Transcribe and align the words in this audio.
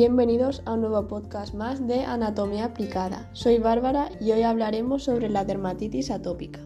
Bienvenidos 0.00 0.62
a 0.64 0.72
un 0.72 0.80
nuevo 0.80 1.06
podcast 1.08 1.52
más 1.52 1.86
de 1.86 2.04
Anatomía 2.06 2.64
Aplicada. 2.64 3.28
Soy 3.34 3.58
Bárbara 3.58 4.08
y 4.18 4.32
hoy 4.32 4.44
hablaremos 4.44 5.04
sobre 5.04 5.28
la 5.28 5.44
dermatitis 5.44 6.10
atópica. 6.10 6.58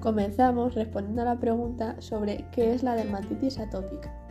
Comenzamos 0.00 0.74
respondiendo 0.74 1.22
a 1.22 1.24
la 1.24 1.40
pregunta 1.40 1.96
sobre 2.00 2.44
qué 2.52 2.74
es 2.74 2.82
la 2.82 2.94
dermatitis 2.94 3.58
atópica. 3.58 4.21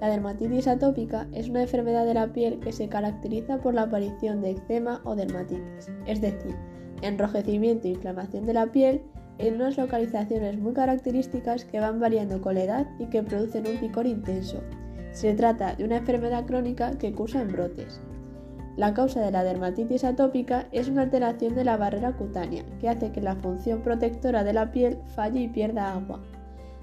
La 0.00 0.08
dermatitis 0.08 0.66
atópica 0.66 1.26
es 1.32 1.50
una 1.50 1.62
enfermedad 1.62 2.06
de 2.06 2.14
la 2.14 2.32
piel 2.32 2.58
que 2.60 2.72
se 2.72 2.88
caracteriza 2.88 3.58
por 3.58 3.74
la 3.74 3.82
aparición 3.82 4.40
de 4.40 4.52
eczema 4.52 5.02
o 5.04 5.14
dermatitis, 5.14 5.90
es 6.06 6.20
decir, 6.22 6.56
enrojecimiento 7.02 7.86
e 7.86 7.90
inflamación 7.90 8.46
de 8.46 8.54
la 8.54 8.72
piel 8.72 9.02
en 9.36 9.56
unas 9.56 9.76
localizaciones 9.76 10.58
muy 10.58 10.72
características 10.72 11.66
que 11.66 11.80
van 11.80 12.00
variando 12.00 12.40
con 12.40 12.54
la 12.54 12.64
edad 12.64 12.86
y 12.98 13.06
que 13.06 13.22
producen 13.22 13.66
un 13.66 13.76
picor 13.76 14.06
intenso. 14.06 14.62
Se 15.12 15.34
trata 15.34 15.74
de 15.74 15.84
una 15.84 15.98
enfermedad 15.98 16.46
crónica 16.46 16.96
que 16.96 17.12
cursa 17.12 17.42
en 17.42 17.48
brotes. 17.48 18.00
La 18.76 18.94
causa 18.94 19.20
de 19.20 19.30
la 19.30 19.44
dermatitis 19.44 20.04
atópica 20.04 20.66
es 20.72 20.88
una 20.88 21.02
alteración 21.02 21.54
de 21.54 21.64
la 21.64 21.76
barrera 21.76 22.16
cutánea 22.16 22.64
que 22.80 22.88
hace 22.88 23.12
que 23.12 23.20
la 23.20 23.36
función 23.36 23.82
protectora 23.82 24.44
de 24.44 24.54
la 24.54 24.72
piel 24.72 24.98
falle 25.14 25.40
y 25.40 25.48
pierda 25.48 25.92
agua 25.92 26.20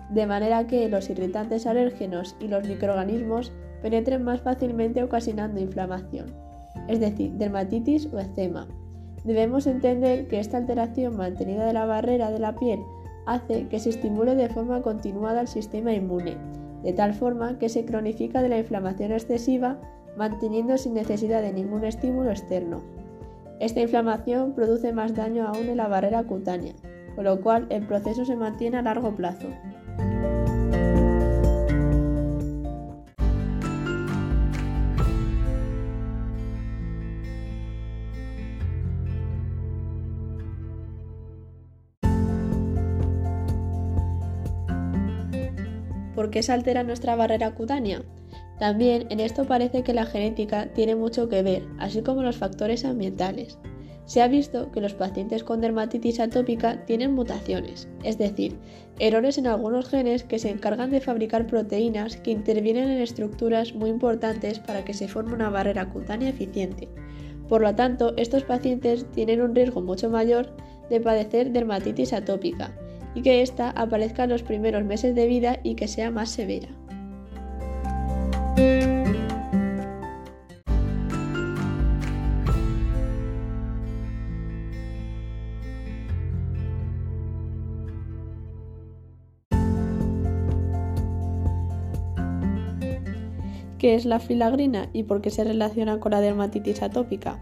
de 0.09 0.25
manera 0.25 0.67
que 0.67 0.87
los 0.89 1.09
irritantes 1.09 1.67
alérgenos 1.67 2.35
y 2.39 2.47
los 2.47 2.67
microorganismos 2.67 3.51
penetren 3.81 4.23
más 4.23 4.41
fácilmente 4.41 5.03
ocasionando 5.03 5.59
inflamación, 5.59 6.33
es 6.87 6.99
decir, 6.99 7.31
dermatitis 7.33 8.07
o 8.13 8.19
eczema. 8.19 8.67
Debemos 9.23 9.67
entender 9.67 10.27
que 10.27 10.39
esta 10.39 10.57
alteración 10.57 11.17
mantenida 11.17 11.65
de 11.65 11.73
la 11.73 11.85
barrera 11.85 12.31
de 12.31 12.39
la 12.39 12.55
piel 12.55 12.79
hace 13.25 13.67
que 13.67 13.79
se 13.79 13.89
estimule 13.89 14.35
de 14.35 14.49
forma 14.49 14.81
continuada 14.81 15.41
el 15.41 15.47
sistema 15.47 15.93
inmune, 15.93 16.37
de 16.83 16.93
tal 16.93 17.13
forma 17.13 17.59
que 17.59 17.69
se 17.69 17.85
cronifica 17.85 18.41
de 18.41 18.49
la 18.49 18.59
inflamación 18.59 19.11
excesiva 19.11 19.77
manteniendo 20.17 20.77
sin 20.77 20.93
necesidad 20.93 21.41
de 21.41 21.53
ningún 21.53 21.83
estímulo 21.83 22.31
externo. 22.31 22.81
Esta 23.59 23.81
inflamación 23.81 24.53
produce 24.53 24.93
más 24.93 25.15
daño 25.15 25.47
aún 25.47 25.67
en 25.67 25.77
la 25.77 25.87
barrera 25.87 26.23
cutánea, 26.23 26.73
con 27.15 27.25
lo 27.25 27.41
cual 27.41 27.67
el 27.69 27.85
proceso 27.85 28.25
se 28.25 28.35
mantiene 28.35 28.77
a 28.77 28.81
largo 28.81 29.15
plazo. 29.15 29.47
¿Por 46.27 46.33
qué 46.33 46.43
se 46.43 46.51
altera 46.51 46.83
nuestra 46.83 47.15
barrera 47.15 47.55
cutánea? 47.55 48.03
También 48.59 49.07
en 49.09 49.21
esto 49.21 49.45
parece 49.45 49.83
que 49.83 49.93
la 49.93 50.05
genética 50.05 50.73
tiene 50.73 50.93
mucho 50.93 51.29
que 51.29 51.41
ver, 51.41 51.63
así 51.79 52.01
como 52.01 52.21
los 52.21 52.35
factores 52.35 52.83
ambientales. 52.83 53.57
Se 54.03 54.21
ha 54.21 54.27
visto 54.27 54.69
que 54.73 54.81
los 54.81 54.93
pacientes 54.93 55.45
con 55.45 55.61
dermatitis 55.61 56.19
atópica 56.19 56.83
tienen 56.83 57.13
mutaciones, 57.13 57.87
es 58.03 58.17
decir, 58.17 58.57
errores 58.99 59.37
en 59.37 59.47
algunos 59.47 59.87
genes 59.87 60.25
que 60.25 60.37
se 60.37 60.49
encargan 60.49 60.91
de 60.91 60.99
fabricar 60.99 61.47
proteínas 61.47 62.17
que 62.17 62.31
intervienen 62.31 62.89
en 62.89 63.01
estructuras 63.01 63.73
muy 63.73 63.89
importantes 63.89 64.59
para 64.59 64.83
que 64.83 64.93
se 64.93 65.07
forme 65.07 65.33
una 65.33 65.49
barrera 65.49 65.89
cutánea 65.91 66.27
eficiente. 66.27 66.89
Por 67.47 67.61
lo 67.61 67.73
tanto, 67.73 68.13
estos 68.17 68.43
pacientes 68.43 69.09
tienen 69.13 69.41
un 69.41 69.55
riesgo 69.55 69.79
mucho 69.79 70.09
mayor 70.09 70.57
de 70.89 70.99
padecer 70.99 71.53
dermatitis 71.53 72.11
atópica, 72.11 72.77
y 73.17 73.23
que 73.23 73.41
ésta 73.41 73.71
aparezca 73.71 74.25
en 74.25 74.29
los 74.29 74.43
primeros 74.43 74.83
meses 74.83 75.15
de 75.15 75.25
vida 75.25 75.59
y 75.63 75.73
que 75.73 75.87
sea 75.87 76.11
más 76.11 76.29
severa. 76.29 76.67
¿Qué 93.79 93.95
es 93.95 94.05
la 94.05 94.19
filagrina 94.19 94.89
y 94.93 95.03
por 95.03 95.21
qué 95.21 95.31
se 95.31 95.43
relaciona 95.43 95.99
con 95.99 96.11
la 96.11 96.21
dermatitis 96.21 96.83
atópica? 96.83 97.39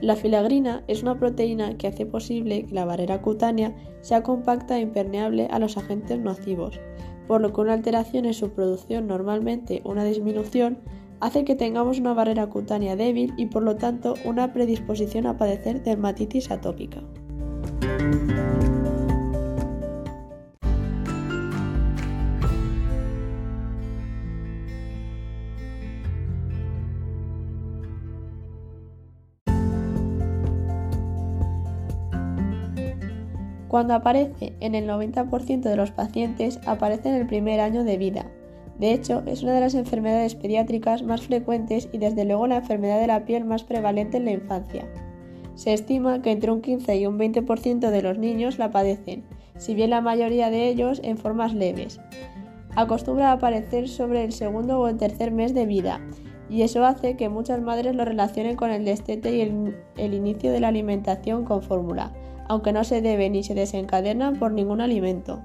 La 0.00 0.14
filagrina 0.14 0.84
es 0.88 1.02
una 1.02 1.18
proteína 1.18 1.78
que 1.78 1.86
hace 1.86 2.04
posible 2.04 2.64
que 2.66 2.74
la 2.74 2.84
barrera 2.84 3.22
cutánea 3.22 3.74
sea 4.02 4.22
compacta 4.22 4.76
e 4.76 4.82
impermeable 4.82 5.48
a 5.50 5.58
los 5.58 5.78
agentes 5.78 6.18
nocivos, 6.18 6.78
por 7.26 7.40
lo 7.40 7.52
que 7.52 7.60
una 7.62 7.72
alteración 7.72 8.26
en 8.26 8.34
su 8.34 8.50
producción, 8.50 9.06
normalmente 9.06 9.80
una 9.84 10.04
disminución, 10.04 10.78
hace 11.20 11.44
que 11.44 11.54
tengamos 11.54 11.98
una 11.98 12.12
barrera 12.12 12.46
cutánea 12.48 12.94
débil 12.94 13.32
y 13.38 13.46
por 13.46 13.62
lo 13.62 13.76
tanto 13.76 14.14
una 14.24 14.52
predisposición 14.52 15.26
a 15.26 15.38
padecer 15.38 15.82
dermatitis 15.82 16.50
atópica. 16.50 17.02
Cuando 33.76 33.92
aparece 33.92 34.54
en 34.60 34.74
el 34.74 34.88
90% 34.88 35.60
de 35.60 35.76
los 35.76 35.90
pacientes, 35.90 36.58
aparece 36.64 37.10
en 37.10 37.16
el 37.16 37.26
primer 37.26 37.60
año 37.60 37.84
de 37.84 37.98
vida. 37.98 38.24
De 38.78 38.94
hecho, 38.94 39.22
es 39.26 39.42
una 39.42 39.52
de 39.52 39.60
las 39.60 39.74
enfermedades 39.74 40.34
pediátricas 40.34 41.02
más 41.02 41.20
frecuentes 41.20 41.90
y 41.92 41.98
desde 41.98 42.24
luego 42.24 42.46
la 42.46 42.56
enfermedad 42.56 42.98
de 42.98 43.06
la 43.06 43.26
piel 43.26 43.44
más 43.44 43.64
prevalente 43.64 44.16
en 44.16 44.24
la 44.24 44.30
infancia. 44.30 44.90
Se 45.56 45.74
estima 45.74 46.22
que 46.22 46.30
entre 46.30 46.52
un 46.52 46.62
15 46.62 46.96
y 46.96 47.06
un 47.06 47.18
20% 47.18 47.90
de 47.90 48.00
los 48.00 48.16
niños 48.16 48.58
la 48.58 48.70
padecen, 48.70 49.24
si 49.58 49.74
bien 49.74 49.90
la 49.90 50.00
mayoría 50.00 50.48
de 50.48 50.70
ellos 50.70 51.02
en 51.04 51.18
formas 51.18 51.52
leves. 51.52 52.00
Acostumbra 52.76 53.28
a 53.28 53.32
aparecer 53.32 53.90
sobre 53.90 54.24
el 54.24 54.32
segundo 54.32 54.80
o 54.80 54.88
el 54.88 54.96
tercer 54.96 55.32
mes 55.32 55.52
de 55.52 55.66
vida, 55.66 56.00
y 56.48 56.62
eso 56.62 56.82
hace 56.86 57.18
que 57.18 57.28
muchas 57.28 57.60
madres 57.60 57.94
lo 57.94 58.06
relacionen 58.06 58.56
con 58.56 58.70
el 58.70 58.86
destete 58.86 59.36
y 59.36 59.42
el, 59.42 59.76
el 59.98 60.14
inicio 60.14 60.50
de 60.50 60.60
la 60.60 60.68
alimentación 60.68 61.44
con 61.44 61.60
fórmula, 61.60 62.14
aunque 62.48 62.72
no 62.72 62.84
se 62.84 63.02
debe 63.02 63.30
ni 63.30 63.42
se 63.42 63.54
desencadena 63.54 64.32
por 64.32 64.52
ningún 64.52 64.80
alimento. 64.80 65.42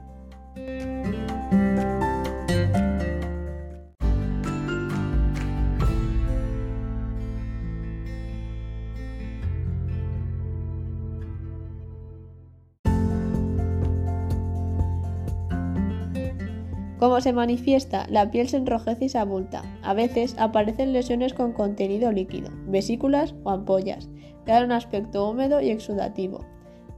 ¿Cómo 17.01 17.19
se 17.19 17.33
manifiesta? 17.33 18.05
La 18.11 18.29
piel 18.29 18.47
se 18.47 18.57
enrojece 18.57 19.05
y 19.05 19.09
se 19.09 19.17
abulta. 19.17 19.63
A 19.81 19.95
veces 19.95 20.35
aparecen 20.37 20.93
lesiones 20.93 21.33
con 21.33 21.51
contenido 21.51 22.11
líquido, 22.11 22.51
vesículas 22.67 23.33
o 23.43 23.49
ampollas, 23.49 24.07
que 24.45 24.51
dan 24.51 24.65
un 24.65 24.71
aspecto 24.71 25.27
húmedo 25.27 25.61
y 25.61 25.71
exudativo. 25.71 26.45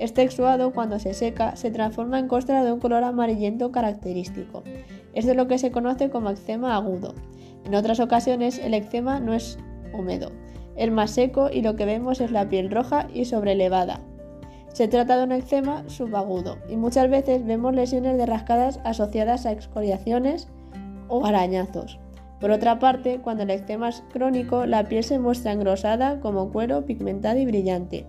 Este 0.03 0.21
exudado, 0.21 0.73
cuando 0.73 0.99
se 0.99 1.13
seca, 1.13 1.55
se 1.55 1.71
transforma 1.71 2.19
en 2.19 2.27
costra 2.27 2.61
de 2.61 2.73
un 2.73 2.81
color 2.81 3.05
amarillento 3.05 3.71
característico. 3.71 4.61
Es 5.13 5.25
de 5.25 5.33
lo 5.33 5.47
que 5.47 5.57
se 5.57 5.71
conoce 5.71 6.09
como 6.09 6.29
eczema 6.29 6.75
agudo. 6.75 7.15
En 7.63 7.73
otras 7.73 8.01
ocasiones, 8.01 8.59
el 8.59 8.73
eczema 8.73 9.21
no 9.21 9.33
es 9.33 9.57
húmedo, 9.97 10.33
es 10.75 10.91
más 10.91 11.11
seco 11.11 11.49
y 11.49 11.61
lo 11.61 11.77
que 11.77 11.85
vemos 11.85 12.19
es 12.19 12.31
la 12.31 12.49
piel 12.49 12.69
roja 12.69 13.07
y 13.13 13.23
sobrelevada. 13.23 14.01
Se 14.73 14.89
trata 14.89 15.15
de 15.15 15.23
un 15.23 15.31
eczema 15.31 15.87
subagudo 15.87 16.57
y 16.67 16.75
muchas 16.75 17.09
veces 17.09 17.45
vemos 17.45 17.73
lesiones 17.73 18.17
de 18.17 18.25
rascadas 18.25 18.81
asociadas 18.83 19.45
a 19.45 19.53
excoriaciones 19.53 20.49
o 21.07 21.25
arañazos. 21.25 21.97
Por 22.41 22.51
otra 22.51 22.77
parte, 22.77 23.21
cuando 23.23 23.43
el 23.43 23.51
eczema 23.51 23.87
es 23.87 24.03
crónico, 24.11 24.65
la 24.65 24.83
piel 24.89 25.05
se 25.05 25.17
muestra 25.17 25.53
engrosada 25.53 26.19
como 26.19 26.51
cuero, 26.51 26.85
pigmentada 26.85 27.39
y 27.39 27.45
brillante. 27.45 28.05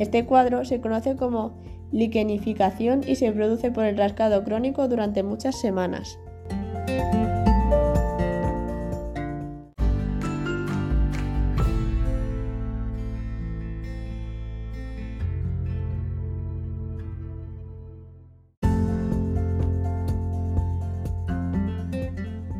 Este 0.00 0.24
cuadro 0.24 0.64
se 0.64 0.80
conoce 0.80 1.14
como 1.14 1.52
liquenificación 1.92 3.02
y 3.06 3.16
se 3.16 3.32
produce 3.32 3.70
por 3.70 3.84
el 3.84 3.98
rascado 3.98 4.42
crónico 4.44 4.88
durante 4.88 5.22
muchas 5.22 5.60
semanas. 5.60 6.18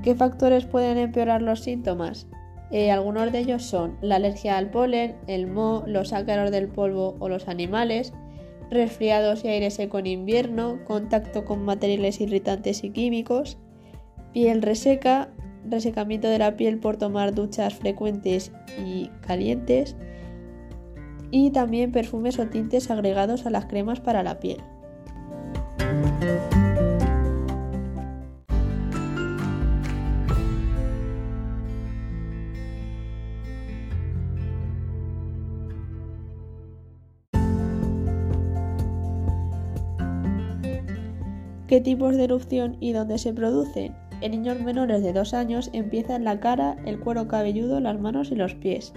¿Qué 0.02 0.14
factores 0.14 0.66
pueden 0.66 0.98
empeorar 0.98 1.40
los 1.40 1.60
síntomas? 1.60 2.26
Eh, 2.70 2.90
algunos 2.90 3.32
de 3.32 3.40
ellos 3.40 3.64
son 3.64 3.96
la 4.00 4.16
alergia 4.16 4.56
al 4.56 4.70
polen, 4.70 5.16
el 5.26 5.46
moho, 5.46 5.84
los 5.86 6.12
ácaros 6.12 6.50
del 6.50 6.68
polvo 6.68 7.16
o 7.18 7.28
los 7.28 7.48
animales, 7.48 8.12
resfriados 8.70 9.44
y 9.44 9.48
aire 9.48 9.70
seco 9.70 9.98
en 9.98 10.06
invierno, 10.06 10.78
contacto 10.84 11.44
con 11.44 11.64
materiales 11.64 12.20
irritantes 12.20 12.84
y 12.84 12.90
químicos, 12.90 13.58
piel 14.32 14.62
reseca, 14.62 15.30
resecamiento 15.68 16.28
de 16.28 16.38
la 16.38 16.56
piel 16.56 16.78
por 16.78 16.96
tomar 16.96 17.34
duchas 17.34 17.74
frecuentes 17.74 18.52
y 18.78 19.08
calientes, 19.20 19.96
y 21.32 21.50
también 21.50 21.92
perfumes 21.92 22.38
o 22.38 22.46
tintes 22.46 22.90
agregados 22.90 23.46
a 23.46 23.50
las 23.50 23.66
cremas 23.66 24.00
para 24.00 24.22
la 24.22 24.38
piel. 24.38 24.58
¿Qué 41.70 41.80
tipos 41.80 42.16
de 42.16 42.24
erupción 42.24 42.76
y 42.80 42.90
dónde 42.90 43.16
se 43.16 43.32
producen? 43.32 43.94
En 44.22 44.32
niños 44.32 44.58
menores 44.58 45.04
de 45.04 45.12
2 45.12 45.34
años 45.34 45.70
empieza 45.72 46.16
en 46.16 46.24
la 46.24 46.40
cara, 46.40 46.74
el 46.84 46.98
cuero 46.98 47.28
cabelludo, 47.28 47.78
las 47.78 48.00
manos 48.00 48.32
y 48.32 48.34
los 48.34 48.56
pies. 48.56 48.92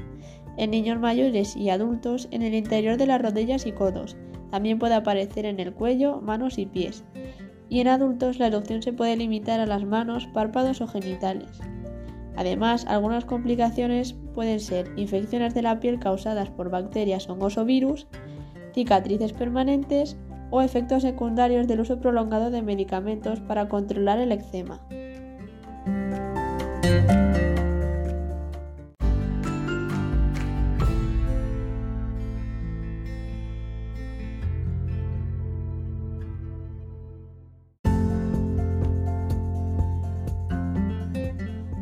En 0.58 0.72
niños 0.72 1.00
mayores 1.00 1.56
y 1.56 1.70
adultos 1.70 2.28
en 2.32 2.42
el 2.42 2.56
interior 2.56 2.98
de 2.98 3.06
las 3.06 3.22
rodillas 3.22 3.68
y 3.68 3.74
codos. 3.74 4.18
También 4.50 4.80
puede 4.80 4.96
aparecer 4.96 5.46
en 5.46 5.60
el 5.60 5.72
cuello, 5.72 6.20
manos 6.20 6.58
y 6.58 6.66
pies. 6.66 7.04
Y 7.70 7.80
en 7.80 7.90
adultos 7.90 8.40
la 8.40 8.48
erupción 8.48 8.82
se 8.82 8.92
puede 8.92 9.18
limitar 9.18 9.60
a 9.60 9.68
las 9.68 9.86
manos, 9.86 10.26
párpados 10.34 10.82
o 10.82 10.88
genitales. 10.88 11.60
Además, 12.38 12.88
algunas 12.88 13.24
complicaciones 13.24 14.16
pueden 14.34 14.60
ser 14.60 14.92
infecciones 14.96 15.54
de 15.54 15.62
la 15.62 15.80
piel 15.80 16.00
causadas 16.00 16.50
por 16.50 16.72
bacterias, 16.72 17.30
hongos 17.30 17.56
o 17.60 17.66
virus, 17.66 18.08
cicatrices 18.74 19.32
permanentes 19.32 20.18
o 20.56 20.62
efectos 20.62 21.02
secundarios 21.02 21.68
del 21.68 21.80
uso 21.80 22.00
prolongado 22.00 22.52
de 22.52 22.62
medicamentos 22.62 23.40
para 23.40 23.68
controlar 23.68 24.20
el 24.20 24.32
eczema. 24.32 24.80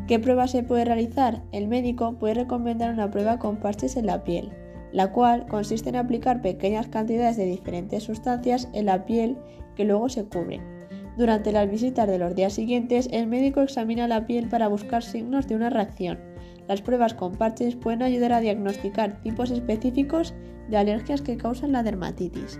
¿Qué 0.08 0.18
prueba 0.18 0.48
se 0.48 0.62
puede 0.62 0.86
realizar? 0.86 1.42
El 1.52 1.68
médico 1.68 2.14
puede 2.14 2.32
recomendar 2.32 2.90
una 2.90 3.10
prueba 3.10 3.38
con 3.38 3.56
parches 3.56 3.96
en 3.96 4.06
la 4.06 4.24
piel 4.24 4.61
la 4.92 5.12
cual 5.12 5.46
consiste 5.46 5.88
en 5.88 5.96
aplicar 5.96 6.42
pequeñas 6.42 6.88
cantidades 6.88 7.36
de 7.36 7.46
diferentes 7.46 8.04
sustancias 8.04 8.68
en 8.72 8.86
la 8.86 9.04
piel 9.04 9.36
que 9.74 9.84
luego 9.84 10.08
se 10.08 10.24
cubren. 10.24 10.62
Durante 11.16 11.52
las 11.52 11.70
visitas 11.70 12.06
de 12.06 12.18
los 12.18 12.34
días 12.34 12.54
siguientes, 12.54 13.08
el 13.12 13.26
médico 13.26 13.60
examina 13.60 14.08
la 14.08 14.26
piel 14.26 14.48
para 14.48 14.68
buscar 14.68 15.02
signos 15.02 15.46
de 15.46 15.56
una 15.56 15.70
reacción. 15.70 16.18
Las 16.68 16.80
pruebas 16.80 17.14
con 17.14 17.32
parches 17.32 17.76
pueden 17.76 18.02
ayudar 18.02 18.32
a 18.32 18.40
diagnosticar 18.40 19.20
tipos 19.22 19.50
específicos 19.50 20.32
de 20.70 20.76
alergias 20.76 21.20
que 21.20 21.36
causan 21.36 21.72
la 21.72 21.82
dermatitis. 21.82 22.58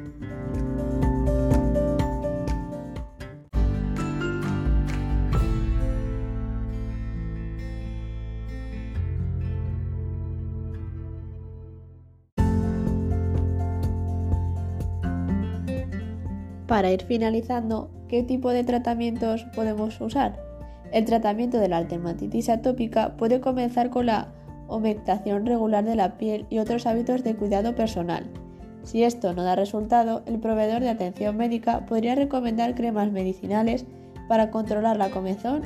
Para 16.73 16.91
ir 16.91 17.03
finalizando, 17.03 17.91
¿qué 18.09 18.23
tipo 18.23 18.49
de 18.49 18.65
tratamientos 18.65 19.45
podemos 19.55 20.01
usar? 20.01 20.43
El 20.91 21.05
tratamiento 21.05 21.59
de 21.59 21.69
la 21.69 21.85
dermatitis 21.85 22.49
atópica 22.49 23.15
puede 23.19 23.43
comenzar 23.43 23.91
con 23.91 24.07
la 24.07 24.33
humectación 24.69 25.45
regular 25.45 25.85
de 25.85 25.97
la 25.97 26.17
piel 26.17 26.47
y 26.49 26.61
otros 26.61 26.87
hábitos 26.87 27.25
de 27.25 27.37
cuidado 27.37 27.75
personal. 27.75 28.25
Si 28.85 29.05
esto 29.05 29.35
no 29.35 29.43
da 29.43 29.55
resultado, 29.55 30.23
el 30.25 30.41
proveedor 30.41 30.81
de 30.81 30.89
atención 30.89 31.37
médica 31.37 31.85
podría 31.85 32.15
recomendar 32.15 32.75
cremas 32.75 33.13
medicinales 33.13 33.85
para 34.27 34.51
controlar 34.51 34.97
la 34.97 35.11
comezón 35.11 35.65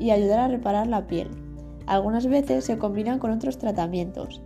y 0.00 0.10
ayudar 0.10 0.40
a 0.40 0.48
reparar 0.48 0.88
la 0.88 1.06
piel. 1.06 1.28
Algunas 1.86 2.26
veces 2.26 2.64
se 2.64 2.76
combinan 2.76 3.20
con 3.20 3.30
otros 3.30 3.56
tratamientos. 3.58 4.42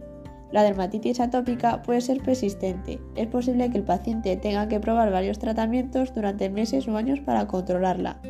La 0.55 0.63
dermatitis 0.63 1.19
atópica 1.19 1.83
puede 1.83 2.01
ser 2.01 2.23
persistente. 2.23 3.01
Es 3.17 3.27
posible 3.27 3.69
que 3.73 3.79
el 3.79 3.83
paciente 3.83 4.37
tenga 4.37 4.69
que 4.69 4.79
probar 4.79 5.11
varios 5.11 5.41
tratamientos 5.41 6.15
durante 6.15 6.49
meses 6.49 6.87
o 6.87 6.97
años 6.97 7.19
para 7.19 7.49
controlarla. 7.49 8.21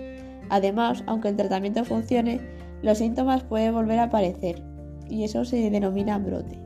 Además, 0.49 1.05
aunque 1.07 1.29
el 1.29 1.37
tratamiento 1.37 1.85
funcione, 1.85 2.41
los 2.81 2.97
síntomas 2.97 3.45
pueden 3.45 3.75
volver 3.75 3.99
a 3.99 4.05
aparecer 4.05 4.63
y 5.07 5.25
eso 5.25 5.45
se 5.45 5.69
denomina 5.69 6.17
brote. 6.17 6.59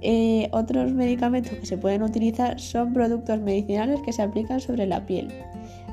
Eh, 0.00 0.48
otros 0.52 0.94
medicamentos 0.94 1.58
que 1.58 1.66
se 1.66 1.76
pueden 1.76 2.02
utilizar 2.02 2.58
son 2.58 2.94
productos 2.94 3.42
medicinales 3.42 4.00
que 4.00 4.14
se 4.14 4.22
aplican 4.22 4.60
sobre 4.60 4.86
la 4.86 5.04
piel. 5.04 5.28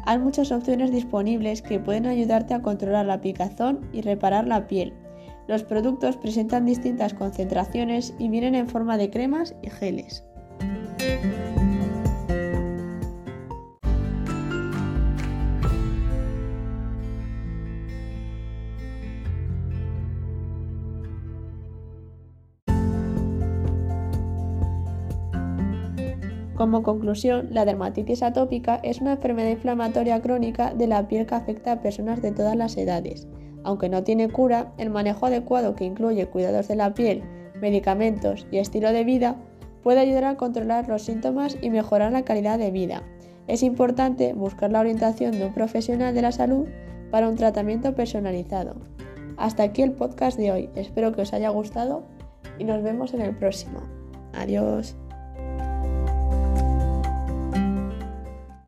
Hay 0.05 0.19
muchas 0.19 0.53
opciones 0.53 0.93
disponibles 0.93 1.61
que 1.61 1.81
pueden 1.81 2.05
ayudarte 2.05 2.53
a 2.53 2.61
controlar 2.61 3.07
la 3.07 3.19
picazón 3.19 3.81
y 3.91 3.99
reparar 4.03 4.47
la 4.47 4.67
piel. 4.67 4.93
Los 5.47 5.63
productos 5.63 6.17
presentan 6.17 6.65
distintas 6.65 7.13
concentraciones 7.13 8.13
y 8.19 8.29
vienen 8.29 8.55
en 8.55 8.67
forma 8.67 8.97
de 8.97 9.09
cremas 9.09 9.55
y 9.61 9.69
geles. 9.69 10.23
Como 26.57 26.81
conclusión, 26.81 27.49
la 27.51 27.65
dermatitis 27.65 28.23
atópica 28.23 28.77
es 28.77 28.99
una 28.99 29.13
enfermedad 29.13 29.51
inflamatoria 29.51 30.19
crónica 30.23 30.73
de 30.73 30.87
la 30.87 31.07
piel 31.07 31.27
que 31.27 31.35
afecta 31.35 31.71
a 31.71 31.81
personas 31.81 32.21
de 32.23 32.31
todas 32.31 32.55
las 32.55 32.75
edades. 32.77 33.27
Aunque 33.67 33.89
no 33.89 34.01
tiene 34.01 34.29
cura, 34.29 34.71
el 34.77 34.89
manejo 34.89 35.25
adecuado 35.25 35.75
que 35.75 35.83
incluye 35.83 36.25
cuidados 36.27 36.69
de 36.69 36.77
la 36.77 36.93
piel, 36.93 37.21
medicamentos 37.59 38.47
y 38.49 38.59
estilo 38.59 38.93
de 38.93 39.03
vida 39.03 39.35
puede 39.83 39.99
ayudar 39.99 40.23
a 40.23 40.37
controlar 40.37 40.87
los 40.87 41.01
síntomas 41.01 41.57
y 41.61 41.69
mejorar 41.69 42.13
la 42.13 42.23
calidad 42.23 42.57
de 42.57 42.71
vida. 42.71 43.03
Es 43.45 43.63
importante 43.63 44.31
buscar 44.31 44.71
la 44.71 44.79
orientación 44.79 45.33
de 45.33 45.47
un 45.47 45.53
profesional 45.53 46.15
de 46.15 46.21
la 46.21 46.31
salud 46.31 46.65
para 47.11 47.27
un 47.27 47.35
tratamiento 47.35 47.93
personalizado. 47.93 48.75
Hasta 49.35 49.63
aquí 49.63 49.81
el 49.81 49.91
podcast 49.91 50.37
de 50.37 50.49
hoy. 50.53 50.69
Espero 50.75 51.11
que 51.11 51.23
os 51.23 51.33
haya 51.33 51.49
gustado 51.49 52.03
y 52.57 52.63
nos 52.63 52.81
vemos 52.81 53.13
en 53.13 53.19
el 53.19 53.35
próximo. 53.35 53.81
Adiós. 54.31 54.95